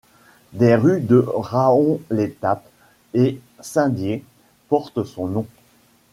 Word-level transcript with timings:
Des 0.53 0.73
rues 0.73 0.99
de 0.99 1.23
Raon-l'Étape 1.27 2.67
et 3.13 3.39
Saint-Dié 3.59 4.25
portent 4.67 5.03
son 5.03 5.27
nom. 5.27 5.45